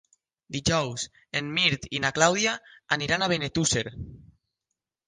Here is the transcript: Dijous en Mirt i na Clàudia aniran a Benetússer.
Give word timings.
Dijous 0.55 1.03
en 1.41 1.51
Mirt 1.59 1.85
i 1.99 2.01
na 2.07 2.13
Clàudia 2.17 2.57
aniran 2.99 3.27
a 3.29 3.33
Benetússer. 3.35 3.87